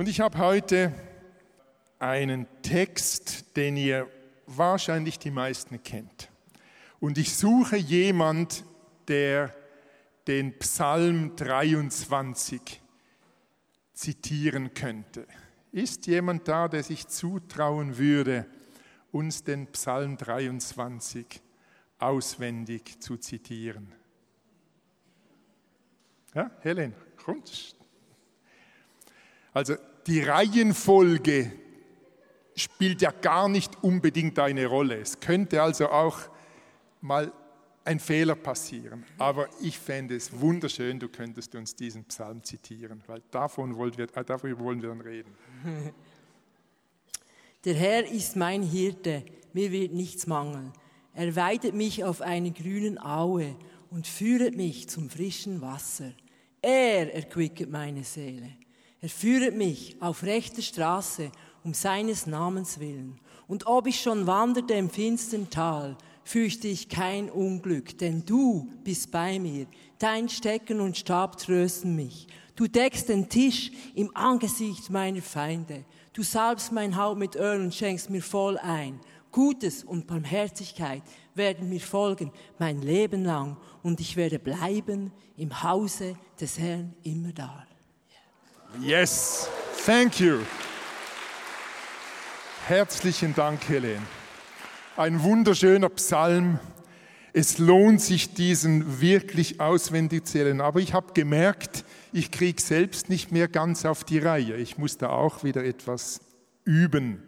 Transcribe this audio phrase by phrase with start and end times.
[0.00, 0.94] Und ich habe heute
[1.98, 4.08] einen Text, den ihr
[4.46, 6.30] wahrscheinlich die meisten kennt.
[7.00, 8.64] Und ich suche jemand,
[9.08, 9.54] der
[10.26, 12.80] den Psalm 23
[13.92, 15.26] zitieren könnte.
[15.70, 18.46] Ist jemand da, der sich zutrauen würde,
[19.12, 21.42] uns den Psalm 23
[21.98, 23.92] auswendig zu zitieren?
[26.32, 27.76] Ja, Helen, kommt.
[29.52, 29.76] Also
[30.10, 31.52] die Reihenfolge
[32.56, 34.96] spielt ja gar nicht unbedingt eine Rolle.
[34.96, 36.18] Es könnte also auch
[37.00, 37.32] mal
[37.84, 39.04] ein Fehler passieren.
[39.18, 44.08] Aber ich fände es wunderschön, du könntest uns diesen Psalm zitieren, weil davon wollen wir,
[44.16, 45.32] äh, darüber wollen wir dann reden.
[47.64, 50.72] Der Herr ist mein Hirte, mir wird nichts mangeln.
[51.14, 53.54] Er weidet mich auf einer grünen Aue
[53.90, 56.12] und führet mich zum frischen Wasser.
[56.62, 58.59] Er erquicket meine Seele.
[59.02, 61.30] Er führet mich auf rechter Straße
[61.64, 63.18] um seines Namens willen.
[63.46, 69.10] Und ob ich schon wanderte im finstern Tal, fürchte ich kein Unglück, denn du bist
[69.10, 69.66] bei mir.
[69.98, 72.28] Dein Stecken und Stab trösten mich.
[72.56, 75.84] Du deckst den Tisch im Angesicht meiner Feinde.
[76.12, 79.00] Du salbst mein Haupt mit Öl und schenkst mir voll ein.
[79.32, 81.02] Gutes und Barmherzigkeit
[81.34, 87.32] werden mir folgen mein Leben lang und ich werde bleiben im Hause des Herrn immer
[87.32, 87.69] da.
[88.78, 89.48] Yes,
[89.84, 90.38] thank you.
[92.66, 94.00] Herzlichen Dank, Helen.
[94.96, 96.60] Ein wunderschöner Psalm.
[97.32, 100.60] Es lohnt sich, diesen wirklich auswendig zu zählen.
[100.60, 104.56] Aber ich habe gemerkt, ich kriege selbst nicht mehr ganz auf die Reihe.
[104.56, 106.20] Ich muss da auch wieder etwas
[106.64, 107.22] üben.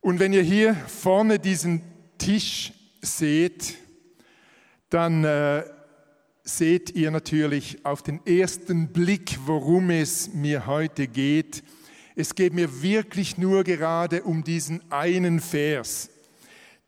[0.00, 1.82] Und wenn ihr hier vorne diesen
[2.16, 2.72] Tisch
[3.02, 3.74] seht,
[4.88, 5.62] dann äh,
[6.44, 11.62] seht ihr natürlich auf den ersten Blick, worum es mir heute geht.
[12.16, 16.10] Es geht mir wirklich nur gerade um diesen einen Vers,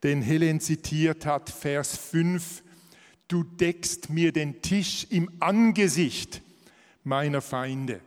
[0.03, 2.63] den Helen zitiert hat, Vers 5.
[3.29, 6.43] Du deckst mir den Tisch im Angesicht
[7.05, 8.01] meiner Feinde,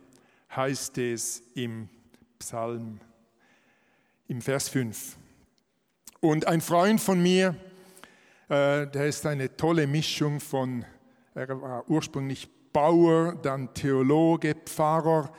[0.54, 1.88] heißt es im
[2.38, 3.00] Psalm,
[4.28, 5.16] im Vers 5.
[6.20, 7.56] Und ein Freund von mir,
[8.48, 10.84] äh, der ist eine tolle Mischung von
[11.36, 15.30] er war ursprünglich Bauer, dann Theologe, Pfarrer,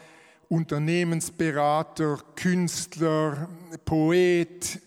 [0.48, 3.50] Unternehmensberater, Künstler,
[3.84, 4.80] Poet,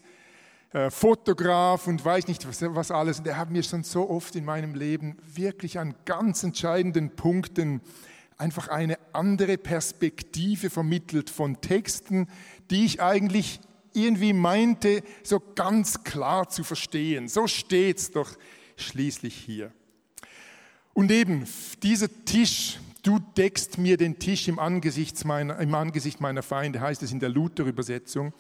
[0.73, 3.19] äh, Fotograf und weiß nicht was, alles.
[3.19, 7.81] Und er hat mir schon so oft in meinem Leben wirklich an ganz entscheidenden Punkten
[8.37, 12.29] einfach eine andere Perspektive vermittelt von Texten,
[12.71, 13.61] die ich eigentlich
[13.93, 17.27] irgendwie meinte, so ganz klar zu verstehen.
[17.27, 18.31] So steht es doch
[18.77, 19.73] schließlich hier.
[21.01, 21.47] Und eben
[21.83, 27.03] dieser Tisch, du deckst mir den Tisch im Angesicht meiner, im Angesicht meiner Feinde, heißt
[27.03, 28.35] es in der Luther-Übersetzung.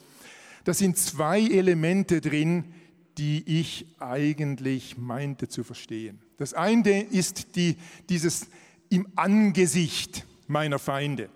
[0.64, 2.74] Da sind zwei Elemente drin,
[3.16, 6.20] die ich eigentlich meinte zu verstehen.
[6.36, 7.78] Das eine ist die,
[8.10, 8.48] dieses
[8.90, 11.30] im Angesicht meiner Feinde.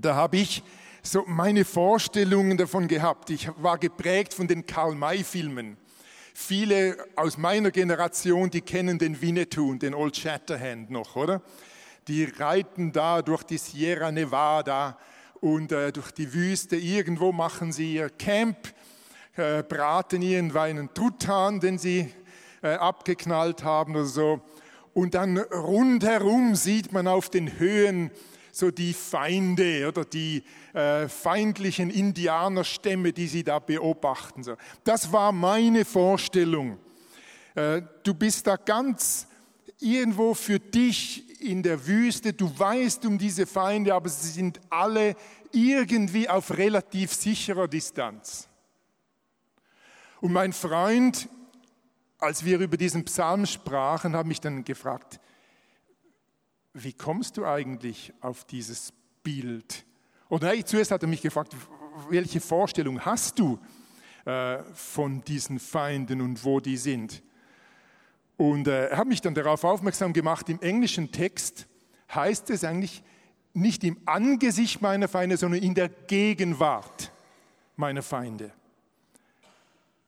[0.00, 0.62] Da habe ich
[1.02, 3.28] so meine Vorstellungen davon gehabt.
[3.28, 5.76] Ich war geprägt von den Karl-May-Filmen.
[6.34, 11.42] Viele aus meiner Generation, die kennen den Winnetou und den Old Shatterhand noch, oder?
[12.08, 14.98] Die reiten da durch die Sierra Nevada
[15.40, 16.76] und äh, durch die Wüste.
[16.76, 18.56] Irgendwo machen sie ihr Camp,
[19.36, 22.12] äh, braten ihren Weinen Truthahn, den sie
[22.62, 24.40] äh, abgeknallt haben oder so.
[24.92, 28.10] Und dann rundherum sieht man auf den Höhen
[28.52, 30.42] so die Feinde oder die
[30.72, 34.42] äh, feindlichen Indianerstämme, die sie da beobachten.
[34.42, 34.56] So.
[34.84, 36.78] Das war meine Vorstellung.
[37.54, 39.26] Äh, du bist da ganz
[39.78, 45.16] irgendwo für dich in der Wüste, du weißt um diese Feinde, aber sie sind alle
[45.52, 48.46] irgendwie auf relativ sicherer Distanz.
[50.20, 51.28] Und mein Freund,
[52.18, 55.18] als wir über diesen Psalm sprachen, hat mich dann gefragt,
[56.72, 59.84] wie kommst du eigentlich auf dieses Bild?
[60.28, 61.56] Oder nein, zuerst hat er mich gefragt,
[62.08, 63.58] welche Vorstellung hast du
[64.24, 67.22] äh, von diesen Feinden und wo die sind?
[68.36, 71.66] Und äh, er hat mich dann darauf aufmerksam gemacht, im englischen Text
[72.14, 73.02] heißt es eigentlich,
[73.52, 77.12] nicht im Angesicht meiner Feinde, sondern in der Gegenwart
[77.76, 78.52] meiner Feinde.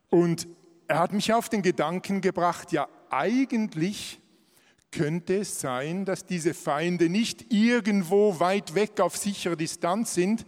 [0.09, 0.47] Und
[0.87, 4.22] er hat mich auf den Gedanken gebracht, ja eigentlich
[4.93, 10.47] könnte es sein, dass diese Feinde nicht irgendwo weit weg auf sicherer Distanz sind,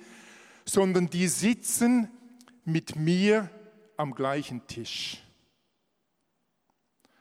[0.65, 2.09] sondern die sitzen
[2.65, 3.51] mit mir
[3.97, 5.23] am gleichen Tisch.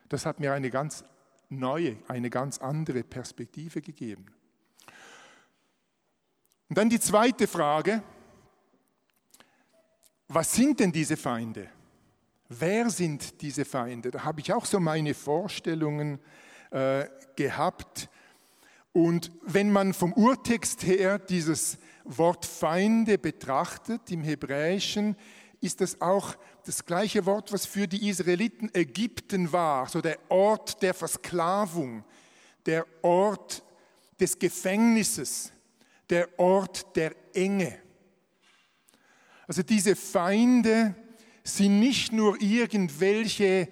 [0.09, 1.03] Das hat mir eine ganz
[1.49, 4.25] neue, eine ganz andere Perspektive gegeben.
[6.69, 8.03] Und dann die zweite Frage,
[10.27, 11.69] was sind denn diese Feinde?
[12.49, 14.11] Wer sind diese Feinde?
[14.11, 16.19] Da habe ich auch so meine Vorstellungen
[16.73, 18.09] äh, gehabt.
[18.93, 25.15] Und wenn man vom Urtext her dieses Wort Feinde betrachtet im Hebräischen,
[25.61, 26.35] ist das auch
[26.65, 32.03] das gleiche Wort, was für die Israeliten Ägypten war, so der Ort der Versklavung,
[32.65, 33.63] der Ort
[34.19, 35.51] des Gefängnisses,
[36.09, 37.77] der Ort der Enge.
[39.47, 40.95] Also diese Feinde
[41.43, 43.67] sind nicht nur irgendwelche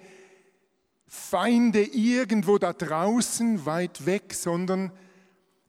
[1.14, 4.92] Feinde irgendwo da draußen weit weg, sondern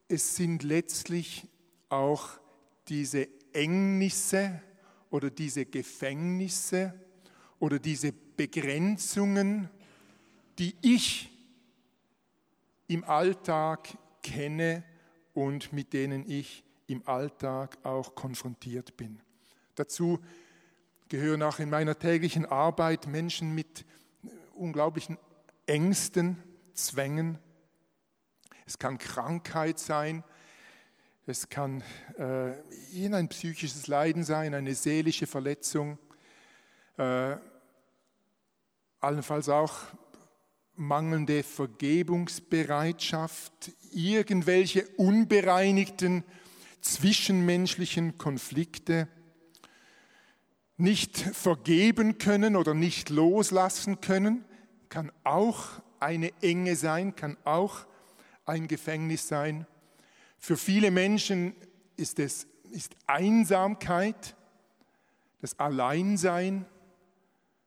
[0.08, 1.46] es sind letztlich
[1.90, 2.28] auch
[2.88, 4.62] diese Engnisse,
[5.14, 6.92] oder diese Gefängnisse
[7.60, 9.70] oder diese Begrenzungen,
[10.58, 11.30] die ich
[12.88, 14.82] im Alltag kenne
[15.32, 19.20] und mit denen ich im Alltag auch konfrontiert bin.
[19.76, 20.18] Dazu
[21.08, 23.84] gehören auch in meiner täglichen Arbeit Menschen mit
[24.56, 25.16] unglaublichen
[25.66, 26.42] Ängsten,
[26.74, 27.38] Zwängen.
[28.66, 30.22] Es kann Krankheit sein,
[31.26, 31.82] es kann
[32.18, 32.52] äh,
[33.12, 35.98] ein psychisches Leiden sein, eine seelische Verletzung,
[36.98, 37.36] äh,
[39.00, 39.74] allenfalls auch
[40.74, 46.24] mangelnde Vergebungsbereitschaft, irgendwelche unbereinigten
[46.82, 49.08] zwischenmenschlichen Konflikte,
[50.76, 54.44] nicht vergeben können oder nicht loslassen können,
[54.94, 57.84] kann auch eine Enge sein, kann auch
[58.46, 59.66] ein Gefängnis sein.
[60.38, 61.56] Für viele Menschen
[61.96, 64.36] ist es ist Einsamkeit,
[65.40, 66.64] das Alleinsein,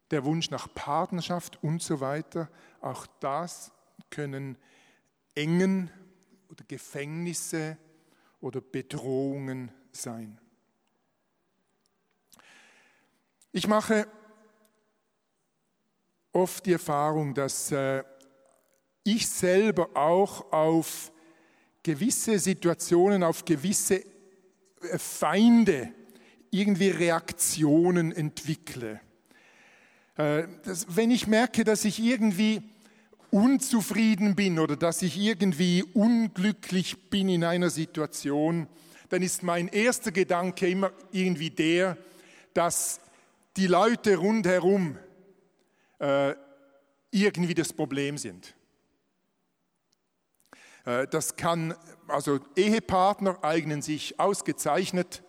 [0.09, 2.50] der Wunsch nach Partnerschaft und so weiter.
[2.79, 3.73] Auch das
[4.09, 4.57] können
[5.35, 5.91] Engen
[6.47, 7.77] oder Gefängnisse
[8.39, 10.39] oder Bedrohungen sein.
[13.51, 14.07] Ich mache
[16.37, 18.03] oft die Erfahrung, dass äh,
[19.03, 21.11] ich selber auch auf
[21.81, 25.91] gewisse Situationen, auf gewisse äh, Feinde
[26.51, 29.01] irgendwie Reaktionen entwickle.
[30.15, 30.43] Äh,
[30.87, 32.61] wenn ich merke, dass ich irgendwie
[33.31, 38.67] unzufrieden bin oder dass ich irgendwie unglücklich bin in einer Situation,
[39.09, 41.97] dann ist mein erster Gedanke immer irgendwie der,
[42.53, 42.99] dass
[43.57, 44.97] die Leute rundherum
[45.99, 46.35] äh,
[47.11, 48.55] irgendwie das Problem sind.
[50.85, 51.75] Äh, das kann,
[52.07, 55.23] also Ehepartner eignen sich ausgezeichnet,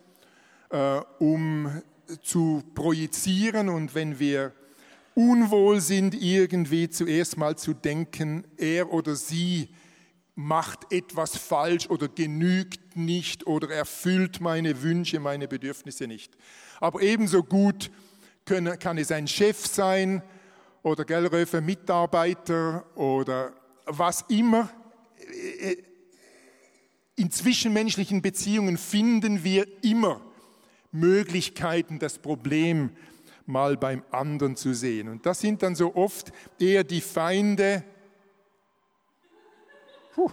[0.70, 1.82] äh, um
[2.22, 4.52] zu projizieren und wenn wir
[5.14, 9.68] unwohl sind, irgendwie zuerst mal zu denken, er oder sie
[10.36, 16.36] macht etwas falsch oder genügt nicht oder erfüllt meine Wünsche, meine Bedürfnisse nicht.
[16.80, 17.90] Aber ebenso gut
[18.44, 20.22] können, kann es ein Chef sein
[20.82, 23.52] oder Gellröfer Mitarbeiter oder
[23.86, 24.68] was immer.
[27.16, 30.20] In zwischenmenschlichen Beziehungen finden wir immer
[30.92, 32.90] Möglichkeiten, das Problem
[33.46, 35.08] mal beim anderen zu sehen.
[35.08, 37.82] Und das sind dann so oft eher die Feinde.
[40.14, 40.30] Puh.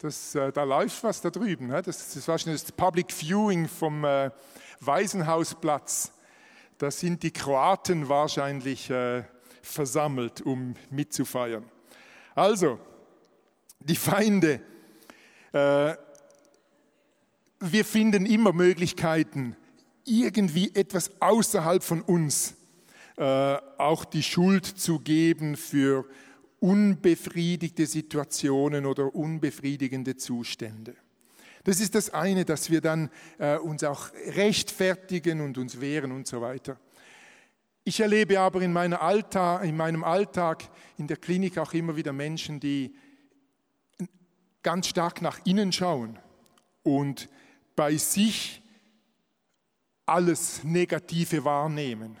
[0.00, 1.68] Das, äh, da läuft was da drüben.
[1.68, 1.82] Ne?
[1.82, 4.30] Das, das wahrscheinlich das Public Viewing vom äh,
[4.80, 6.12] Waisenhausplatz.
[6.78, 9.24] Da sind die Kroaten wahrscheinlich äh,
[9.62, 11.64] versammelt, um mitzufeiern.
[12.34, 12.78] Also,
[13.80, 14.60] die Feinde.
[15.52, 15.94] Äh,
[17.60, 19.56] wir finden immer Möglichkeiten,
[20.04, 22.54] irgendwie etwas außerhalb von uns
[23.16, 26.04] äh, auch die Schuld zu geben für
[26.60, 30.94] unbefriedigte Situationen oder unbefriedigende Zustände.
[31.68, 36.26] Das ist das eine, dass wir dann äh, uns auch rechtfertigen und uns wehren und
[36.26, 36.78] so weiter.
[37.84, 40.64] Ich erlebe aber in, Alltag, in meinem Alltag
[40.96, 42.94] in der Klinik auch immer wieder Menschen, die
[44.62, 46.18] ganz stark nach innen schauen
[46.84, 47.28] und
[47.76, 48.62] bei sich
[50.06, 52.16] alles Negative wahrnehmen,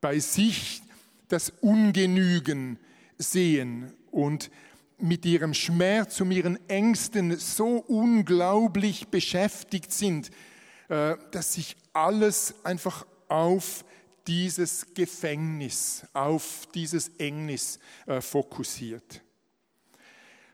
[0.00, 0.82] bei sich
[1.28, 2.80] das Ungenügen
[3.16, 4.50] sehen und
[4.98, 10.30] mit ihrem Schmerz, um ihren Ängsten so unglaublich beschäftigt sind,
[10.88, 13.84] äh, dass sich alles einfach auf
[14.26, 19.22] dieses Gefängnis, auf dieses Engnis äh, fokussiert.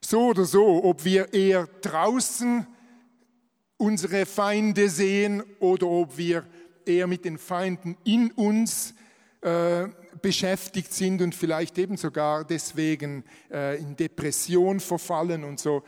[0.01, 2.67] So oder so, ob wir eher draußen
[3.77, 6.47] unsere Feinde sehen oder ob wir
[6.85, 8.95] eher mit den Feinden in uns
[9.43, 9.89] äh,
[10.21, 15.83] beschäftigt sind und vielleicht eben sogar deswegen äh, in Depression verfallen und so.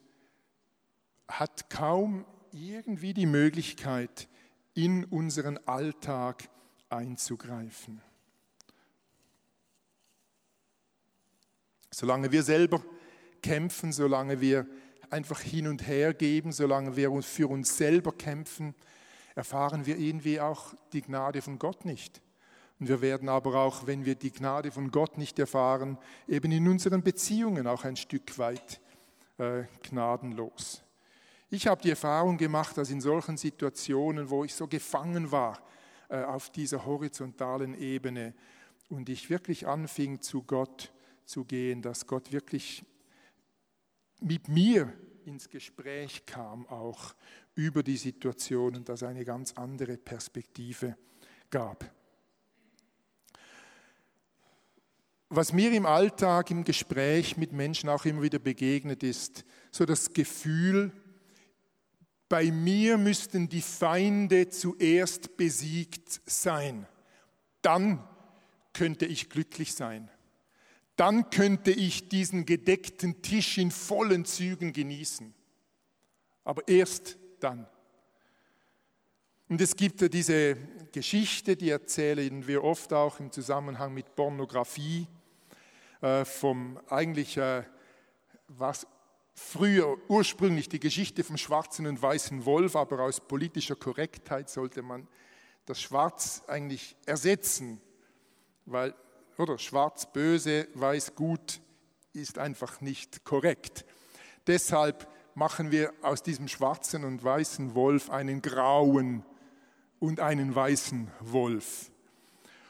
[1.27, 4.27] hat kaum irgendwie die Möglichkeit,
[4.73, 6.49] in unseren Alltag
[6.89, 8.01] einzugreifen.
[11.91, 12.83] Solange wir selber
[13.41, 14.67] kämpfen, solange wir
[15.09, 18.75] einfach hin und her geben, solange wir für uns selber kämpfen,
[19.35, 22.21] erfahren wir irgendwie auch die Gnade von Gott nicht.
[22.79, 26.67] Und wir werden aber auch, wenn wir die Gnade von Gott nicht erfahren, eben in
[26.67, 28.81] unseren Beziehungen auch ein Stück weit
[29.37, 30.81] äh, gnadenlos.
[31.49, 35.59] Ich habe die Erfahrung gemacht, dass in solchen Situationen, wo ich so gefangen war
[36.09, 38.33] äh, auf dieser horizontalen Ebene
[38.89, 40.91] und ich wirklich anfing, zu Gott
[41.25, 42.83] zu gehen, dass Gott wirklich
[44.19, 44.91] mit mir
[45.25, 47.15] ins Gespräch kam, auch
[47.55, 50.97] über die Situation und das eine ganz andere Perspektive
[51.49, 51.89] gab.
[55.29, 60.13] Was mir im Alltag, im Gespräch mit Menschen auch immer wieder begegnet ist, so das
[60.13, 60.91] Gefühl,
[62.29, 66.87] bei mir müssten die Feinde zuerst besiegt sein.
[67.61, 68.07] Dann
[68.73, 70.09] könnte ich glücklich sein.
[70.95, 75.33] Dann könnte ich diesen gedeckten Tisch in vollen Zügen genießen.
[76.43, 77.67] Aber erst dann.
[79.47, 80.57] Und es gibt ja diese
[80.91, 85.07] Geschichte, die erzählen wir oft auch im Zusammenhang mit Pornografie,
[86.01, 87.63] äh, vom eigentlich, äh,
[88.47, 88.87] was
[89.35, 95.07] früher ursprünglich die Geschichte vom schwarzen und weißen Wolf, aber aus politischer Korrektheit sollte man
[95.67, 97.79] das Schwarz eigentlich ersetzen,
[98.65, 98.95] weil,
[99.37, 101.61] oder schwarz böse, weiß gut
[102.13, 103.85] ist einfach nicht korrekt.
[104.47, 109.23] Deshalb machen wir aus diesem schwarzen und weißen Wolf einen grauen
[109.99, 111.91] und einen weißen Wolf.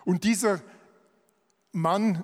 [0.04, 0.62] Und dieser
[1.72, 2.24] Mann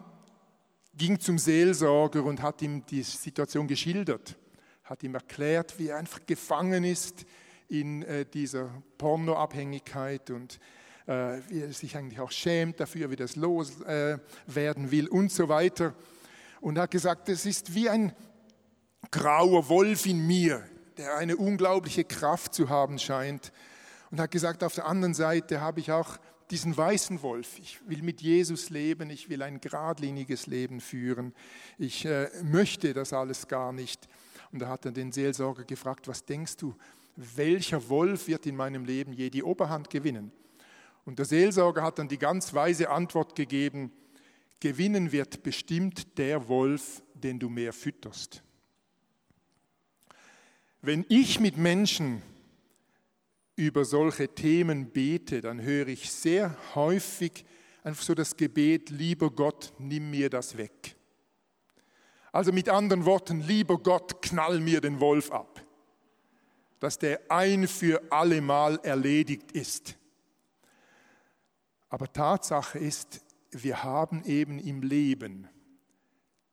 [0.96, 4.36] ging zum Seelsorger und hat ihm die Situation geschildert,
[4.84, 7.26] hat ihm erklärt, wie er einfach gefangen ist
[7.70, 10.60] in äh, dieser Pornoabhängigkeit und
[11.06, 15.50] äh, wie er sich eigentlich auch schämt dafür, wie das loswerden äh, will und so
[15.50, 15.94] weiter.
[16.60, 18.14] Und hat gesagt, es ist wie ein
[19.10, 20.64] grauer Wolf in mir,
[20.98, 23.52] der eine unglaubliche Kraft zu haben scheint.
[24.12, 26.18] Und hat gesagt, auf der anderen Seite habe ich auch
[26.52, 27.58] diesen weißen Wolf.
[27.60, 31.34] Ich will mit Jesus leben, ich will ein geradliniges Leben führen.
[31.78, 34.08] Ich äh, möchte das alles gar nicht.
[34.52, 36.76] Und da hat er den Seelsorger gefragt, was denkst du,
[37.16, 40.32] welcher Wolf wird in meinem Leben je die Oberhand gewinnen?
[41.06, 43.92] Und der Seelsorger hat dann die ganz weise Antwort gegeben,
[44.60, 48.44] gewinnen wird bestimmt der Wolf, den du mehr fütterst.
[50.84, 52.24] Wenn ich mit Menschen
[53.56, 57.46] über solche Themen bete, dann höre ich sehr häufig
[57.84, 60.96] einfach so das Gebet, lieber Gott, nimm mir das weg.
[62.32, 65.64] Also mit anderen Worten, lieber Gott, knall mir den Wolf ab,
[66.80, 69.96] dass der ein für alle Mal erledigt ist.
[71.90, 73.22] Aber Tatsache ist,
[73.52, 75.48] wir haben eben im Leben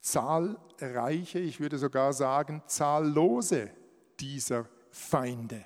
[0.00, 3.70] zahlreiche, ich würde sogar sagen zahllose
[4.20, 5.64] dieser Feinde.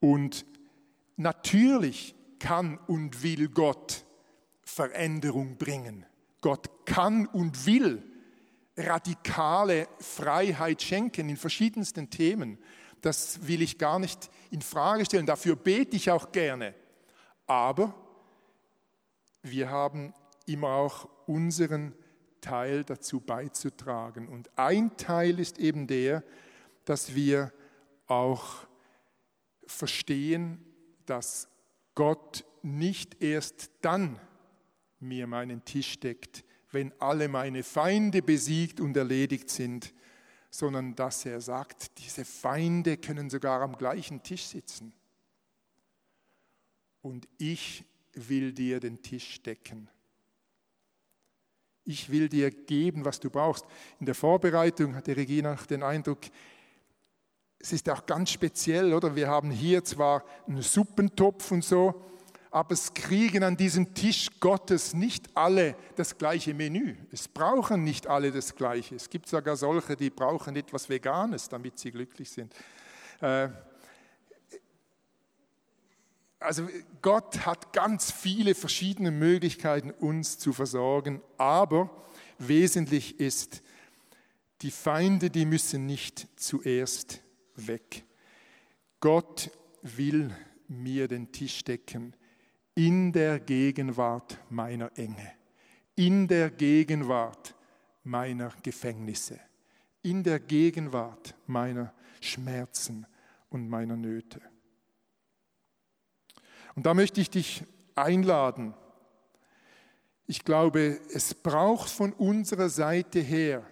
[0.00, 0.46] Und
[1.16, 4.04] natürlich kann und will Gott
[4.62, 6.04] Veränderung bringen.
[6.40, 8.02] Gott kann und will
[8.76, 12.58] radikale Freiheit schenken in verschiedensten Themen.
[13.00, 15.26] Das will ich gar nicht in Frage stellen.
[15.26, 16.74] Dafür bete ich auch gerne.
[17.46, 17.94] Aber
[19.42, 20.12] wir haben
[20.46, 21.94] immer auch unseren
[22.40, 24.28] Teil dazu beizutragen.
[24.28, 26.22] Und ein Teil ist eben der,
[26.86, 27.52] dass wir
[28.06, 28.66] auch
[29.66, 30.64] verstehen,
[31.04, 31.48] dass
[31.94, 34.18] Gott nicht erst dann
[35.00, 39.92] mir meinen Tisch deckt, wenn alle meine Feinde besiegt und erledigt sind,
[40.50, 44.92] sondern dass er sagt, diese Feinde können sogar am gleichen Tisch sitzen.
[47.02, 49.88] Und ich will dir den Tisch decken.
[51.84, 53.64] Ich will dir geben, was du brauchst.
[54.00, 56.22] In der Vorbereitung hatte Regina den Eindruck,
[57.58, 59.16] es ist auch ganz speziell, oder?
[59.16, 62.02] Wir haben hier zwar einen Suppentopf und so,
[62.50, 66.96] aber es kriegen an diesem Tisch Gottes nicht alle das gleiche Menü.
[67.12, 68.94] Es brauchen nicht alle das gleiche.
[68.94, 72.54] Es gibt sogar solche, die brauchen etwas Veganes, damit sie glücklich sind.
[73.20, 73.48] Äh,
[76.38, 76.68] also
[77.02, 81.90] Gott hat ganz viele verschiedene Möglichkeiten, uns zu versorgen, aber
[82.38, 83.62] wesentlich ist,
[84.62, 87.20] die Feinde, die müssen nicht zuerst
[87.56, 88.04] weg.
[89.00, 89.50] Gott
[89.82, 90.34] will
[90.68, 92.14] mir den Tisch decken
[92.74, 95.32] in der Gegenwart meiner Enge,
[95.94, 97.54] in der Gegenwart
[98.04, 99.40] meiner Gefängnisse,
[100.02, 103.06] in der Gegenwart meiner Schmerzen
[103.48, 104.40] und meiner Nöte.
[106.74, 108.74] Und da möchte ich dich einladen.
[110.26, 113.64] Ich glaube, es braucht von unserer Seite her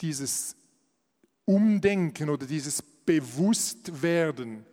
[0.00, 0.56] dieses
[1.52, 4.64] Umdenken oder dieses Bewusstwerden.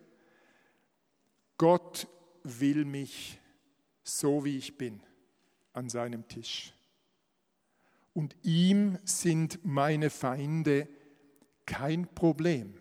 [1.57, 2.07] Gott
[2.43, 3.37] will mich
[4.01, 5.01] so, wie ich bin,
[5.73, 6.73] an seinem Tisch.
[8.13, 10.87] Und ihm sind meine Feinde
[11.65, 12.73] kein Problem.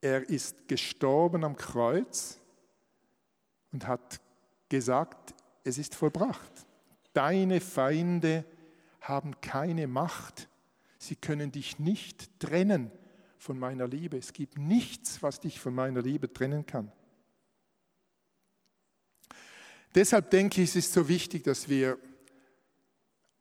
[0.00, 2.40] Er ist gestorben am Kreuz
[3.70, 4.20] und hat
[4.70, 6.66] gesagt, es ist vollbracht.
[7.12, 8.46] Deine Feinde
[9.00, 10.48] haben keine Macht.
[11.04, 12.90] Sie können dich nicht trennen
[13.36, 14.16] von meiner Liebe.
[14.16, 16.90] Es gibt nichts, was dich von meiner Liebe trennen kann.
[19.94, 21.98] Deshalb denke ich, es ist so wichtig, dass wir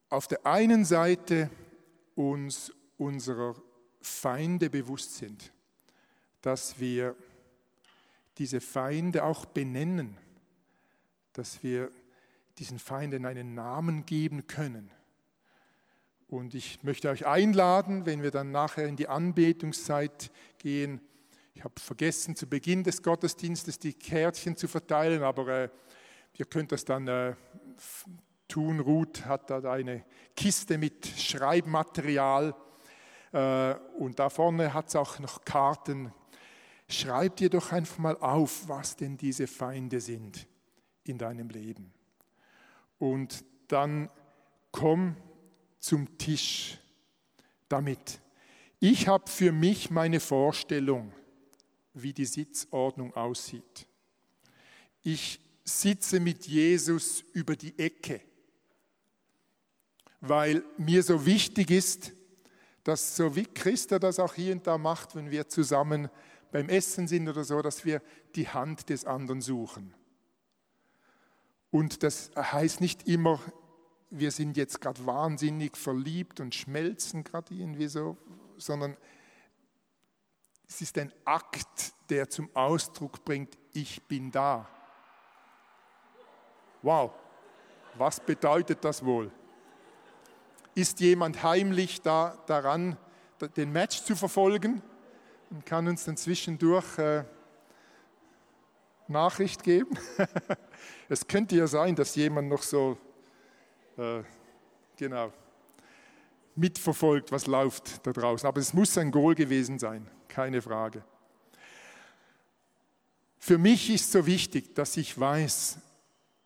[0.10, 1.50] auf der einen Seite
[2.16, 3.56] uns unserer
[4.02, 5.54] Feinde bewusst sind,
[6.42, 7.16] dass wir
[8.40, 10.18] diese Feinde auch benennen,
[11.32, 11.90] dass wir
[12.58, 14.92] diesen Feinden einen Namen geben können.
[16.34, 21.00] Und ich möchte euch einladen, wenn wir dann nachher in die Anbetungszeit gehen.
[21.54, 25.70] Ich habe vergessen, zu Beginn des Gottesdienstes die Kärtchen zu verteilen, aber äh,
[26.36, 27.36] Ihr könnt das dann äh,
[28.48, 28.80] tun.
[28.80, 30.04] Ruth hat da eine
[30.36, 32.56] Kiste mit Schreibmaterial
[33.32, 36.12] äh, und da vorne hat es auch noch Karten.
[36.90, 40.48] Schreib dir doch einfach mal auf, was denn diese Feinde sind
[41.04, 41.94] in deinem Leben.
[42.98, 44.10] Und dann
[44.72, 45.16] komm
[45.84, 46.80] zum Tisch
[47.68, 48.22] damit.
[48.80, 51.12] Ich habe für mich meine Vorstellung,
[51.94, 53.86] wie die Sitzordnung aussieht.
[55.02, 58.22] Ich sitze mit Jesus über die Ecke,
[60.22, 62.14] weil mir so wichtig ist,
[62.86, 66.10] dass so wie Christa das auch hier und da macht, wenn wir zusammen
[66.54, 68.02] beim Essen sind oder so, dass wir
[68.36, 69.94] die Hand des anderen suchen.
[71.72, 73.42] Und das heißt nicht immer,
[74.16, 78.16] wir sind jetzt gerade wahnsinnig verliebt und schmelzen gerade irgendwie so,
[78.58, 78.96] sondern
[80.68, 84.70] es ist ein Akt, der zum Ausdruck bringt, ich bin da.
[86.84, 87.12] Wow,
[87.96, 89.32] was bedeutet das wohl?
[90.76, 92.98] Ist jemand heimlich da daran,
[93.56, 94.84] den Match zu verfolgen
[95.50, 97.24] und kann uns dann zwischendurch äh,
[99.08, 99.98] Nachricht geben?
[101.10, 102.98] es könnte ja sein, dass jemand noch so,
[103.98, 104.24] äh,
[104.98, 105.32] genau,
[106.56, 108.48] mitverfolgt, was läuft da draußen.
[108.48, 111.04] Aber es muss ein Goal gewesen sein, keine Frage.
[113.40, 115.80] Für mich ist so wichtig, dass ich weiß,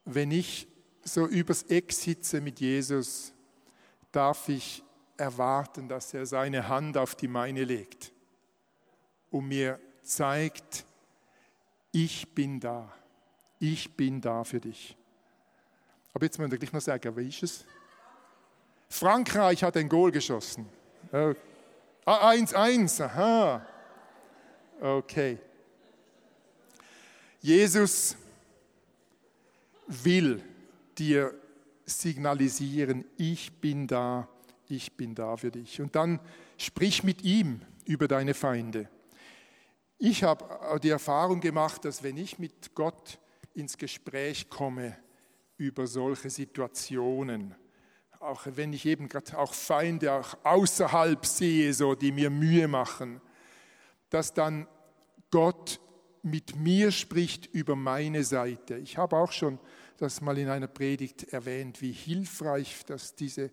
[0.05, 0.67] wenn ich
[1.03, 3.33] so übers Eck sitze mit Jesus,
[4.11, 4.83] darf ich
[5.15, 8.11] erwarten, dass er seine Hand auf die meine legt
[9.29, 10.85] und mir zeigt,
[11.91, 12.93] ich bin da,
[13.59, 14.97] ich bin da für dich.
[16.13, 17.65] Aber jetzt muss ich gleich noch sagen, wer ist es?
[18.89, 20.67] Frankreich hat ein Goal geschossen.
[21.11, 21.33] Oh.
[22.05, 23.65] Ah, 1-1, aha.
[24.79, 25.37] Okay.
[27.41, 28.15] Jesus
[29.87, 30.43] will
[30.97, 31.33] dir
[31.85, 34.27] signalisieren, ich bin da,
[34.67, 35.81] ich bin da für dich.
[35.81, 36.19] Und dann
[36.57, 38.89] sprich mit ihm über deine Feinde.
[39.97, 43.19] Ich habe die Erfahrung gemacht, dass wenn ich mit Gott
[43.53, 44.97] ins Gespräch komme
[45.57, 47.55] über solche Situationen,
[48.19, 53.21] auch wenn ich eben gerade auch Feinde auch außerhalb sehe, so die mir Mühe machen,
[54.09, 54.67] dass dann
[55.31, 55.79] Gott
[56.23, 58.77] mit mir spricht über meine Seite.
[58.77, 59.59] Ich habe auch schon
[59.97, 63.51] das mal in einer Predigt erwähnt, wie hilfreich dass diese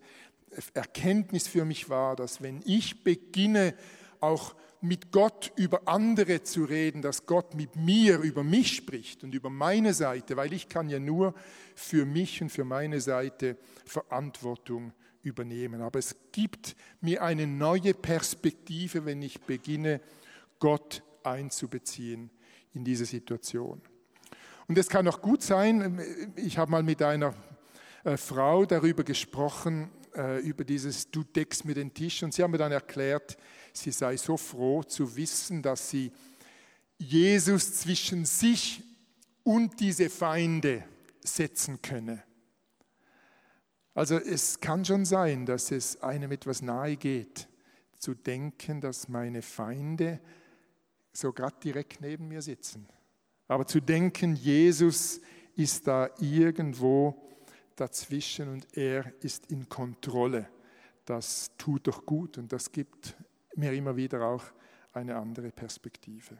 [0.73, 3.75] Erkenntnis für mich war, dass wenn ich beginne,
[4.25, 9.33] auch mit Gott über andere zu reden, dass Gott mit mir über mich spricht und
[9.33, 11.33] über meine Seite, weil ich kann ja nur
[11.75, 15.81] für mich und für meine Seite Verantwortung übernehmen.
[15.81, 20.01] Aber es gibt mir eine neue Perspektive, wenn ich beginne,
[20.59, 22.29] Gott einzubeziehen
[22.73, 23.81] in diese Situation.
[24.67, 25.99] Und es kann auch gut sein,
[26.35, 27.33] ich habe mal mit einer
[28.03, 32.23] äh, Frau darüber gesprochen, äh, über dieses Du deckst mir den Tisch.
[32.23, 33.37] Und sie haben mir dann erklärt,
[33.73, 36.11] sie sei so froh zu wissen, dass sie
[36.97, 38.81] Jesus zwischen sich
[39.43, 40.83] und diese Feinde
[41.23, 42.23] setzen könne.
[43.93, 47.47] Also es kann schon sein, dass es einem etwas nahe geht,
[47.97, 50.19] zu denken, dass meine Feinde
[51.13, 52.87] so gerade direkt neben mir sitzen.
[53.47, 55.21] Aber zu denken, Jesus
[55.55, 57.34] ist da irgendwo
[57.75, 60.49] dazwischen und er ist in Kontrolle,
[61.05, 63.15] das tut doch gut und das gibt
[63.55, 64.43] mir immer wieder auch
[64.93, 66.37] eine andere Perspektive.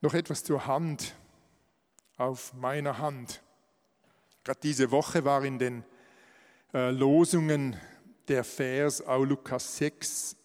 [0.00, 1.14] Noch etwas zur Hand
[2.16, 3.42] auf meiner Hand.
[4.42, 5.84] Gerade diese Woche war in den
[6.74, 7.76] äh, Losungen
[8.26, 10.36] der Vers aus Lukas 6,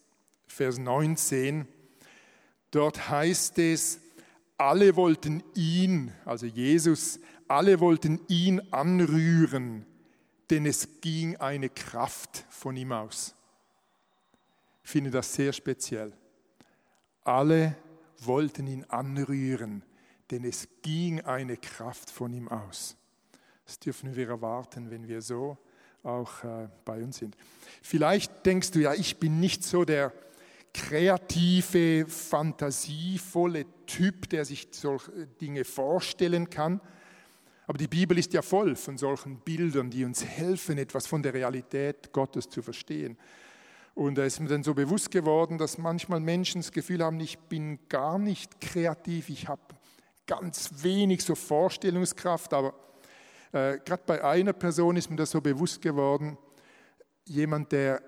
[0.46, 1.68] Vers 19.
[2.70, 4.00] Dort heißt es,
[4.58, 9.86] alle wollten ihn, also Jesus, alle wollten ihn anrühren,
[10.50, 13.36] denn es ging eine Kraft von ihm aus.
[14.84, 16.14] Ich finde das sehr speziell.
[17.24, 17.76] Alle
[18.20, 19.84] wollten ihn anrühren,
[20.32, 22.96] denn es ging eine Kraft von ihm aus.
[23.66, 25.58] Das dürfen wir erwarten, wenn wir so
[26.04, 27.36] auch äh, bei uns sind.
[27.82, 30.14] Vielleicht denkst du, ja, ich bin nicht so der
[30.78, 36.80] kreative, fantasievolle Typ, der sich solche Dinge vorstellen kann.
[37.66, 41.34] Aber die Bibel ist ja voll von solchen Bildern, die uns helfen, etwas von der
[41.34, 43.18] Realität Gottes zu verstehen.
[43.96, 47.40] Und da ist mir dann so bewusst geworden, dass manchmal Menschen das Gefühl haben, ich
[47.40, 49.62] bin gar nicht kreativ, ich habe
[50.28, 52.76] ganz wenig so Vorstellungskraft, aber
[53.52, 56.38] äh, gerade bei einer Person ist mir das so bewusst geworden,
[57.26, 58.04] jemand, der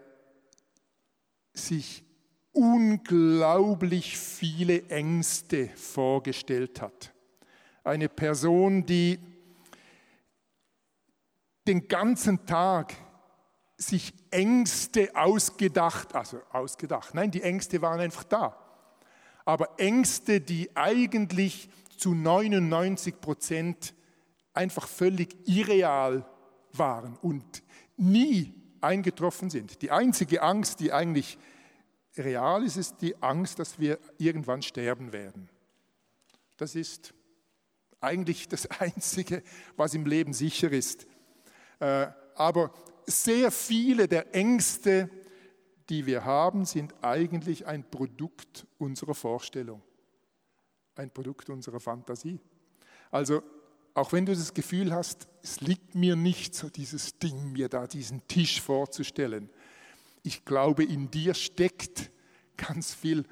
[1.53, 2.03] sich
[2.51, 7.13] unglaublich viele Ängste vorgestellt hat.
[7.83, 9.19] Eine Person, die
[11.67, 12.95] den ganzen Tag
[13.77, 18.57] sich Ängste ausgedacht, also ausgedacht, nein, die Ängste waren einfach da,
[19.45, 23.93] aber Ängste, die eigentlich zu 99 Prozent
[24.53, 26.25] einfach völlig irreal
[26.73, 27.63] waren und
[27.97, 29.81] nie eingetroffen sind.
[29.81, 31.37] Die einzige Angst, die eigentlich
[32.17, 35.49] real ist, ist die Angst, dass wir irgendwann sterben werden.
[36.57, 37.13] Das ist
[38.01, 39.43] eigentlich das Einzige,
[39.75, 41.07] was im Leben sicher ist.
[41.79, 42.73] Äh, aber
[43.05, 45.09] sehr viele der Ängste,
[45.89, 49.81] die wir haben, sind eigentlich ein Produkt unserer Vorstellung,
[50.95, 52.39] ein Produkt unserer Fantasie.
[53.09, 53.41] Also
[53.95, 57.87] auch wenn du das Gefühl hast, es liegt mir nicht so dieses Ding, mir da
[57.87, 59.49] diesen Tisch vorzustellen,
[60.23, 62.11] ich glaube, in dir steckt
[62.57, 63.25] ganz viel,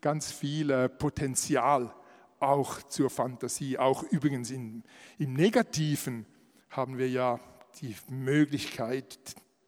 [0.00, 1.94] ganz viel äh, Potenzial
[2.38, 3.78] auch zur Fantasie.
[3.78, 4.82] Auch übrigens in,
[5.18, 6.26] im Negativen
[6.70, 7.38] haben wir ja
[7.80, 9.18] die Möglichkeit,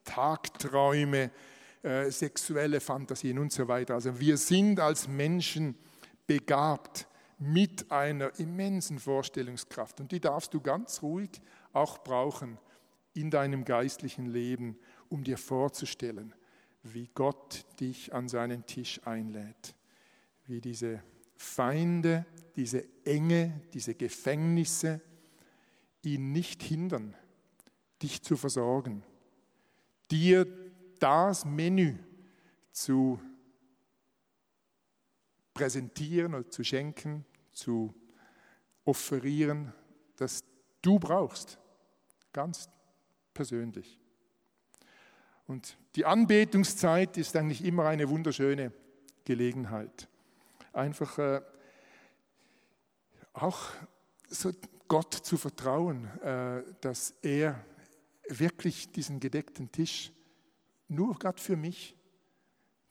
[0.05, 1.31] Tagträume,
[1.83, 3.95] äh, sexuelle Fantasien und so weiter.
[3.95, 5.77] Also wir sind als Menschen
[6.27, 7.07] begabt
[7.39, 11.31] mit einer immensen Vorstellungskraft und die darfst du ganz ruhig
[11.73, 12.59] auch brauchen
[13.15, 16.35] in deinem geistlichen Leben, um dir vorzustellen,
[16.83, 19.75] wie Gott dich an seinen Tisch einlädt,
[20.47, 21.03] wie diese
[21.37, 25.01] Feinde, diese Enge, diese Gefängnisse
[26.03, 27.15] ihn nicht hindern,
[28.03, 29.05] dich zu versorgen,
[30.11, 30.47] dir
[30.99, 31.99] das Menü
[32.73, 33.21] zu
[35.55, 37.95] präsentieren oder zu schenken, zu
[38.85, 39.73] offerieren,
[40.17, 40.45] das
[40.81, 41.59] du brauchst,
[42.33, 42.69] ganz
[43.35, 44.02] persönlich.
[45.53, 48.73] Und die Anbetungszeit ist eigentlich immer eine wunderschöne
[49.27, 50.09] Gelegenheit.
[50.73, 51.43] Einfach äh,
[53.35, 53.59] auch
[54.31, 54.51] so
[54.89, 57.63] Gott zu vertrauen, äh, dass er
[58.29, 60.11] wirklich diesen gedeckten Tisch
[60.89, 61.99] nur gerade für mich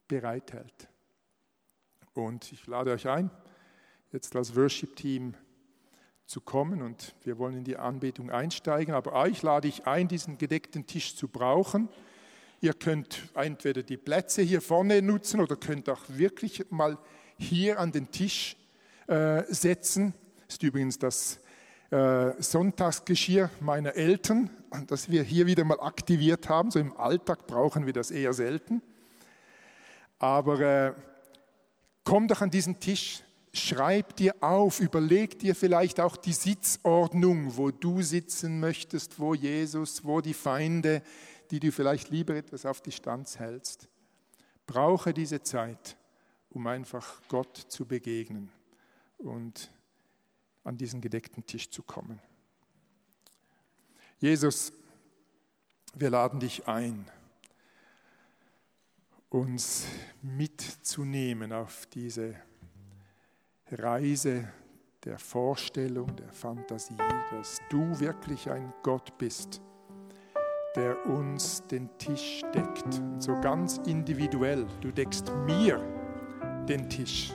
[0.07, 0.87] bereithält.
[2.13, 3.31] Und ich lade euch ein,
[4.11, 5.33] jetzt als Worship-Team
[6.27, 8.93] zu kommen und wir wollen in die Anbetung einsteigen.
[8.93, 11.89] Aber euch lade ich ein, diesen gedeckten Tisch zu brauchen.
[12.63, 16.99] Ihr könnt entweder die Plätze hier vorne nutzen oder könnt auch wirklich mal
[17.35, 18.55] hier an den Tisch
[19.07, 20.13] äh, setzen.
[20.47, 21.39] Ist übrigens das
[21.89, 24.51] äh, Sonntagsgeschirr meiner Eltern,
[24.85, 26.69] das wir hier wieder mal aktiviert haben.
[26.69, 28.83] So im Alltag brauchen wir das eher selten.
[30.19, 30.93] Aber äh,
[32.03, 37.71] komm doch an diesen Tisch, schreib dir auf, überleg dir vielleicht auch die Sitzordnung, wo
[37.71, 41.01] du sitzen möchtest, wo Jesus, wo die Feinde,
[41.51, 43.89] die du vielleicht lieber etwas auf Distanz hältst.
[44.65, 45.97] Brauche diese Zeit,
[46.49, 48.49] um einfach Gott zu begegnen
[49.17, 49.69] und
[50.63, 52.21] an diesen gedeckten Tisch zu kommen.
[54.19, 54.71] Jesus,
[55.93, 57.05] wir laden dich ein,
[59.29, 59.85] uns
[60.21, 62.35] mitzunehmen auf diese
[63.71, 64.51] Reise
[65.03, 66.97] der Vorstellung, der Fantasie,
[67.31, 69.61] dass du wirklich ein Gott bist,
[70.75, 72.85] der uns den Tisch deckt.
[72.99, 74.65] Und so ganz individuell.
[74.81, 75.79] Du deckst mir
[76.67, 77.33] den Tisch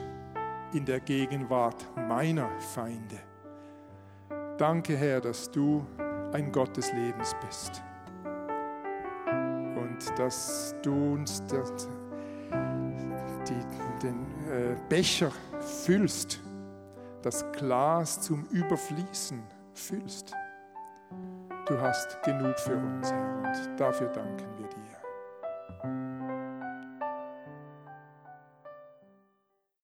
[0.73, 3.17] in der Gegenwart meiner Feinde.
[4.57, 5.85] Danke, Herr, dass du
[6.33, 7.83] ein Gott des Lebens bist
[9.75, 11.87] und dass du uns das,
[13.47, 16.39] die, den äh, Becher füllst,
[17.21, 19.41] das Glas zum Überfließen
[19.73, 20.33] füllst.
[21.67, 24.76] Du hast genug für uns, Herr, und dafür danken wir dir.